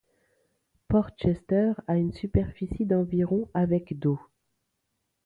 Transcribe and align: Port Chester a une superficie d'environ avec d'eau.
Port 0.87 1.11
Chester 1.15 1.73
a 1.87 1.95
une 1.95 2.11
superficie 2.11 2.87
d'environ 2.87 3.47
avec 3.53 3.99
d'eau. 3.99 4.19